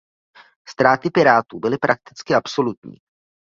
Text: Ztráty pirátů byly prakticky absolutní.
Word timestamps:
Ztráty 0.69 1.09
pirátů 1.09 1.59
byly 1.59 1.77
prakticky 1.77 2.35
absolutní. 2.35 2.97